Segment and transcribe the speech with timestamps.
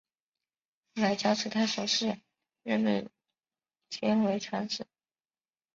[0.95, 2.21] 后来交趾太守士燮
[2.63, 3.07] 任命
[3.91, 4.87] 程秉为长史。